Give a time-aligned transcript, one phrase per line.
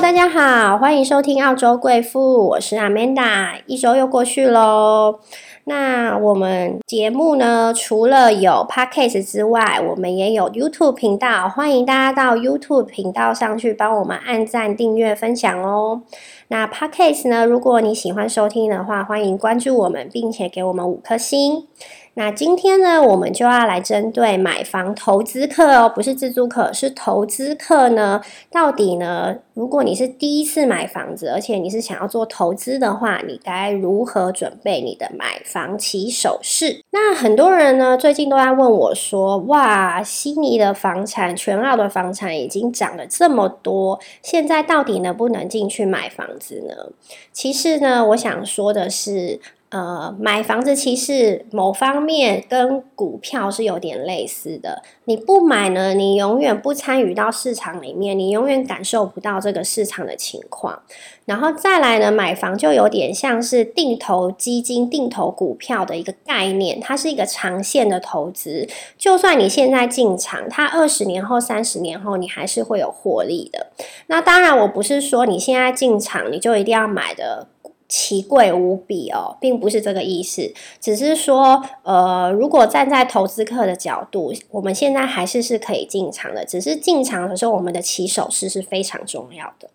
[0.00, 3.60] 大家好，欢迎收听澳洲贵妇，我是 Amanda。
[3.66, 5.20] 一周又过去喽，
[5.64, 16.00] 那我们节目呢，除了有 Podcast 之外，我们也有 YouTube 频道，欢迎大家到 YouTube 频道上去帮我们按赞、订阅、分享哦。
[16.48, 21.66] 那 Podcast 呢，如果你喜欢收听的话，欢迎关注我们，并且给我们五颗星。
[22.14, 28.20] 那今天呢，我们就要来针对买房投资客哦，不是自住客，是投资客呢。
[28.50, 36.82] 到底呢，如果你是第一次买房子，而且你是想要做投资的话，你该如何准备你的买房起手式？
[36.90, 46.92] 那很多人呢，最近都在问我说：“哇，悉尼的房产，全澳的房产已经涨了这么多，现在到底能不能进去买房子呢？”
[47.32, 49.40] 其实呢，我想说的是。
[49.70, 54.82] 呃，买房子其实某方面跟股票是有点类似的。
[55.04, 60.82] 你不买呢，你永远不参与到市场里面，你永远感受不到这个市场的情况。
[61.24, 68.68] 然后再来呢，买房就有点像是定投基金、定投股票的一个概念，它是一个长线的投资。
[68.98, 73.68] 就算你现在进场，它二十年后、三十年后，你还是会有获利的。
[74.08, 77.46] 那当然，我不是说你现在进场你就一定要买的。
[77.90, 89.68] 奇贵无比哦，并不是这个意思，只是说，呃，如果站在投资客的角度，我们现在还是是可以进场的，只是进场的时候，我们的起手式是非常重要的。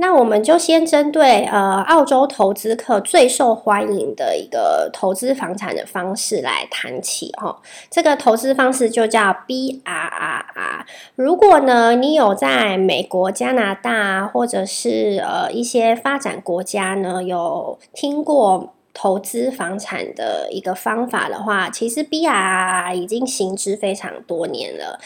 [0.00, 7.60] 那我们就先针对呃澳洲投资客最受欢迎的一个投资房产的方式来谈起哈。
[7.90, 10.47] 这个投资方式就叫 BRR
[11.14, 24.98] 如果呢你有在美国、加拿大或者是呃一些发展国家呢有听过投资房产的一个方法的话，其实 B R 已经行之非常多年了。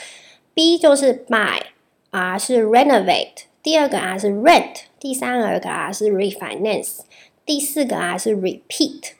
[0.54, 3.44] B 就是 buy，R 是 renovate。
[3.62, 7.00] 第二个啊是 rent，第三个啊是 refinance，
[7.46, 9.12] 第四个啊是 repeat。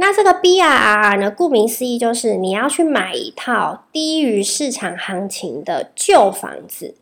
[0.00, 6.94] 那这个 BRR 呢，顾名思义就是你要去买一套低于市场行情的旧房子，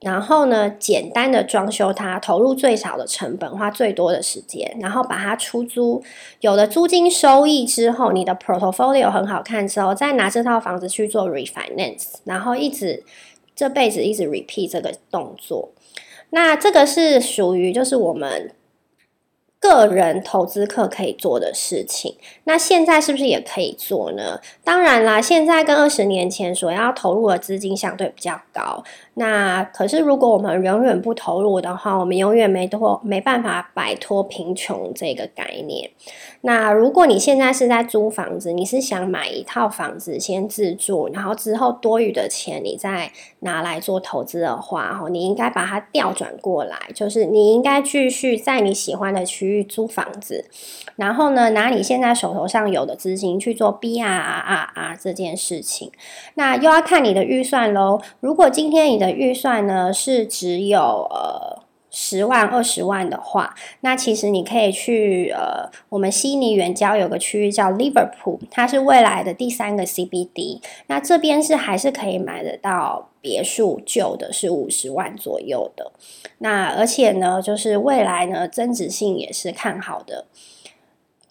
[0.00, 6.04] 然后呢，简单的装修它，投入最少的成本，花最多的时间，然后把它出租，
[6.40, 13.02] 有了租金收益之后，你的 portfolio 很好看之后，再拿这套房子去做 refinance，然后一直
[13.54, 15.70] 这辈子一直 repeat 这个动作。
[16.30, 18.52] 那这个是属于就是我们
[19.66, 22.14] 个人投资客可以做的事情。
[22.44, 24.40] 那现在是不是也可以做呢？
[24.62, 28.84] 当然啦，现在跟二十年前所要投入的资金相对比较高。
[29.14, 35.90] 那可是，如果我们永远不投入的话，我们永远没脱没办法摆脱贫穷这个概念。
[36.42, 43.10] 那如果你现在是在租房子，你是想买一套房子先自住，然后之后多余的钱你再
[43.40, 50.44] 拿来做投资的话，哈，你应该把它调转过来，就是你应该继续在你喜欢的区域租房子，
[50.96, 55.90] 然后呢，拿你现在手头上有的资金去做 B R R R 这件事情。
[56.34, 58.00] 那又要看你的预算喽。
[58.20, 60.80] 如果今天你的预算呢是只有
[61.10, 61.62] 呃
[61.98, 75.90] 十万二十万的话，那其实你可以去呃我们悉尼远郊有个区域叫 Liverpool，它是未来的第三个 CBD，那这边是还是可以买得到别墅，旧的是五十万左右的，
[76.40, 80.26] 那而且呢就是未来呢增值性也是看好的。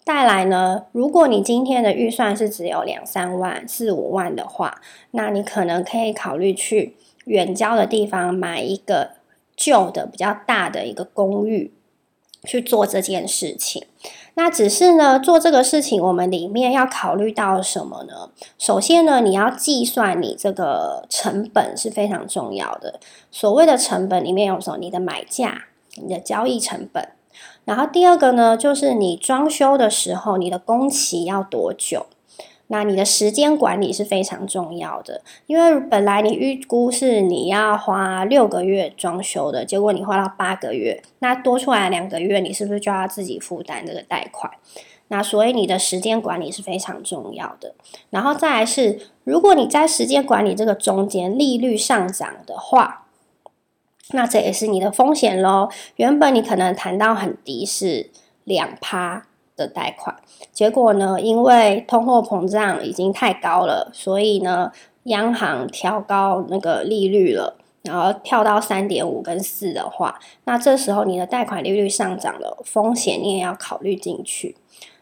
[0.02, 4.80] 带来呢，如果你今天的预算是只有两三万、四五万的话，
[5.12, 6.96] 那你可能可以考虑去。
[7.26, 9.10] 远郊的地方买一个
[9.56, 11.72] 旧的比较大的一个公寓
[12.44, 13.86] 去做这件事情。
[14.34, 18.28] 那只是呢，做这个事情我们里面要考虑到什么呢？
[18.58, 23.00] 首先呢，你要计算你这个成本是非常重要的。
[23.30, 24.76] 所谓的成本里面有什么？
[24.76, 27.08] 你的买价、你的交易成本。
[27.64, 32.06] 然后第二个呢，就是你装修的时候，你的工期要多久？
[32.68, 44.52] 那你的时间管理是非常重要的，因为本来你预估是你要花六个月装修的，结果你花到八个月，那多出来两个月，你是不是就要自己负担这个贷款？
[45.08, 47.76] 那所以你的时间管理是非常重要的。
[48.10, 53.06] 然后再来是，如果你在时间管理这个中间利率上涨的话，
[54.10, 55.68] 那这也是你的风险喽。
[55.94, 58.10] 原本你可能谈到很低是
[58.42, 59.26] 两趴。
[59.56, 60.14] 的贷款，
[60.52, 61.20] 结果呢？
[61.20, 64.70] 因为通货膨胀已经太高了，所以呢，
[65.04, 74.56] 央行调高那个利率了，然后跳到三点五跟四的话，那这时候你的贷款利率上涨了，风险你也要考虑进去。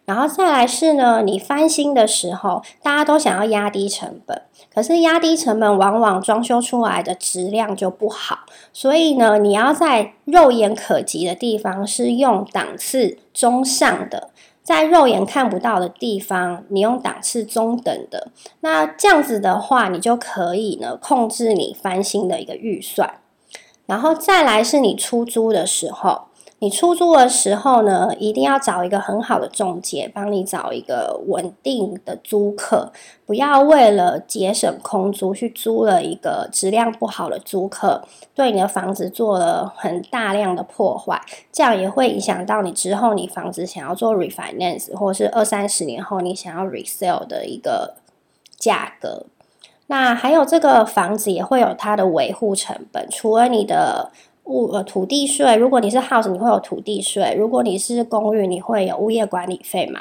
[0.06, 4.42] 然后再来是呢，你翻新的时候，大家都想要压低成本，
[4.72, 8.40] 可是压低成本往往装修出来的质量就不好，
[8.72, 14.28] 所以呢，你要在肉眼可及的地方是用档次中上的，
[14.62, 18.28] 在肉眼看不到的地方，你用档次中等的，
[18.60, 23.20] 那这样子的话，你就可以呢控制你翻新的一个预算，
[23.86, 26.24] 然后再来是你出租的时候。
[26.60, 32.90] 你出租的时候呢，一定要找一个很好的中介，帮你找一个稳定的租客，
[33.26, 38.02] 不要为了节省空租去租了一个质量不好的租客，
[38.34, 41.20] 对你的房子做了很大量的破坏，
[41.52, 47.96] 这样也会影响到你之后你房子想要做 refinance，或是二三十年后你想要 resell 的一个
[48.56, 49.26] 价格。
[49.88, 54.10] 那还有这个房子也会有它的维护成本，除了你的。
[54.44, 60.00] 物呃土地税，如果你是 house，你会有土地税；如果你是公寓，你会有物业管理费嘛。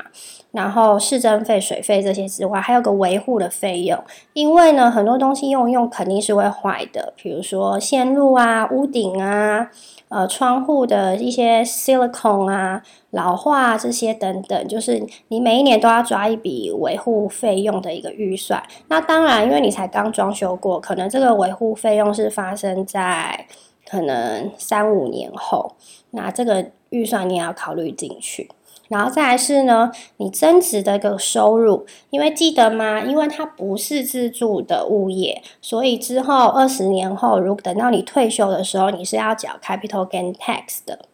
[0.52, 3.98] 然后市政费、水费这些之外，还有个维护的费用。
[4.34, 9.72] 因为呢，很多东西用用肯定是会坏的，比如说线路啊、屋顶啊、
[10.10, 18.62] 呃窗户的一些 silicone 啊、老化这些等等，就是你每一年都要抓一笔维护费用的一个预算。
[18.90, 23.48] 那当然，因为你才刚装修过，可能这个维护费用是发生在。
[23.94, 25.76] 可能三五年后，
[26.10, 28.50] 那这个预算你也要考虑进去。
[28.88, 33.02] 然后再来是呢，你增值的一个收入，因为记得吗？
[33.02, 41.06] 因为它不是自住的物业，所以之后二十年后，如果等到你退休的时候，你是要缴 capital gain tax 的。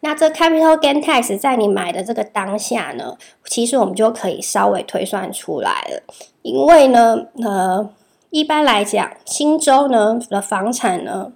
[0.00, 6.02] 那这 capital gain tax 在你买的这个当下呢，其实我们就可以稍微推算出来了，
[6.42, 7.88] 因为呢，呃。
[8.30, 11.32] 一般来讲，新州呢的房产呢，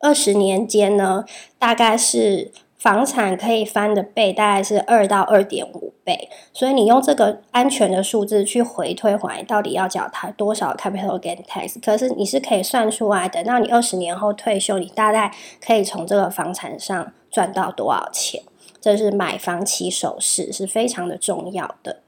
[0.00, 1.24] 二十年间呢，
[1.58, 6.28] 大概是房产可以翻的倍，大概是二到二点五倍。
[6.52, 11.80] 所以你用这个安全的数字去回推回，到底要缴它多少 capital gain tax？
[11.84, 18.42] 可是你是可以算出来，等到你二十年后退休，你大概可以从这个房产上赚到多少钱？
[18.80, 22.02] 这是买房起手式是非常的重要的。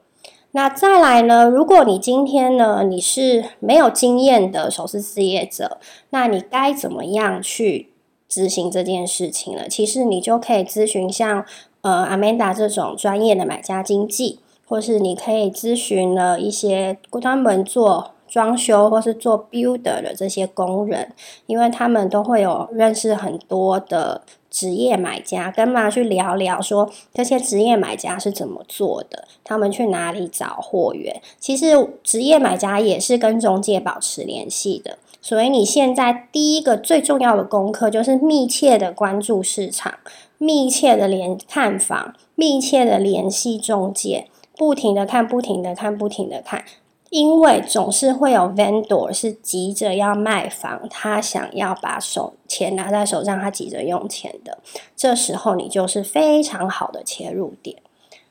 [0.52, 1.46] 那再来呢？
[1.46, 5.78] 如果你今天呢，你是没有经验的首次置业者，
[6.10, 7.90] 那你该怎么样去
[8.26, 9.68] 执行这件事情呢？
[9.68, 11.44] 其实你就可以咨询像
[11.82, 21.12] 呃 Amanda 这种专业的买家经纪，或是你可以咨询了一些专门做装修或是做 builder 的这些工人，
[21.46, 24.22] 因为他们都会有认识很多的。
[24.50, 31.20] 职业买家跟妈去聊聊，说这些职业买家是怎么做的，他们去哪里找货源？
[31.38, 31.66] 其实
[32.02, 39.98] 职业买家也是跟中介保持联系的，所以你现在第一个最重要的功课就是密切的关注市场，
[40.38, 46.64] 密切的联看房，密切的联系中介，不停的看，不停的看，不停的看。
[47.10, 54.58] 因为总是会有 vendor 是急着要卖房，他想要把手钱拿在手上，他急着用钱的。
[54.94, 57.78] 这时候你就是非常好的切入点。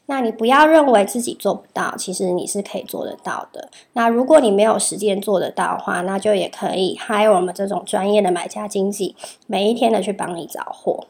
[0.05, 3.69] 那你不要认为自己做不到，其实你是可以做得到的。
[3.93, 9.15] 那如果你没有时间做得到的话，那就也可以 hire 我们这种专业的买家经济，
[9.47, 11.05] 每一天的去帮你找货。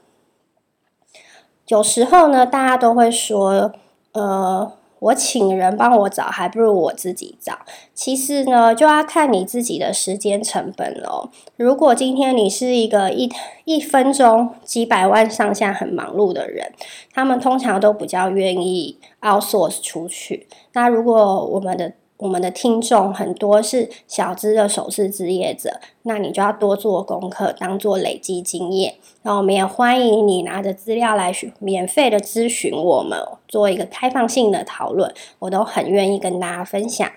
[1.67, 3.73] 有时候呢，大家都会说，
[4.13, 4.71] 呃。
[4.99, 7.59] 我请人帮我找，还不如我自己找。
[7.93, 11.31] 其实呢，就要看你自己的时间成本咯。
[11.55, 13.31] 如果今天你是一个一
[13.65, 16.71] 一分钟几百万上下很忙碌的人，
[17.13, 20.47] 他们通常都比较愿意 outsource 出去。
[20.73, 28.95] 那如果我们的我们的听众很多是小资的首饰置业者，那你就要多做功课，当做累积经验。
[29.21, 37.07] 那我们也欢迎你拿着资料来免费的咨询我们，做一个开放性的讨论，我都很愿意跟大家分享。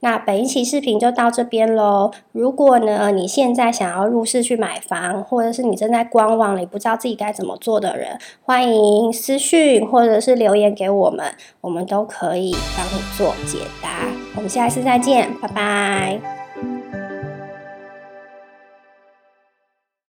[0.00, 2.10] 那本一期视频就到这边喽。
[2.32, 11.24] 如果呢你现在想要入市去买房，或者是你正在观望，你不知道自己该怎么做的人，欢迎私讯或者是留言给我们，
[11.60, 14.06] 我们都可以帮你做解答。
[14.34, 16.35] 我们下一次再见，拜拜。